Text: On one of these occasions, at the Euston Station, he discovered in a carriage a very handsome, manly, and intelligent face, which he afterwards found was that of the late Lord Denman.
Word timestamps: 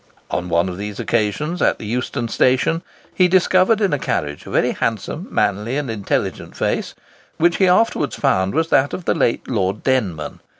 On 0.31 0.49
one 0.49 0.67
of 0.67 0.77
these 0.79 0.99
occasions, 0.99 1.61
at 1.61 1.77
the 1.77 1.85
Euston 1.85 2.27
Station, 2.27 2.81
he 3.13 3.27
discovered 3.27 3.79
in 3.79 3.93
a 3.93 3.99
carriage 3.99 4.47
a 4.47 4.49
very 4.49 4.71
handsome, 4.71 5.27
manly, 5.29 5.77
and 5.77 5.91
intelligent 5.91 6.57
face, 6.57 6.95
which 7.37 7.57
he 7.57 7.67
afterwards 7.67 8.15
found 8.15 8.55
was 8.55 8.69
that 8.69 8.93
of 8.93 9.05
the 9.05 9.13
late 9.13 9.47
Lord 9.47 9.83
Denman. 9.83 10.39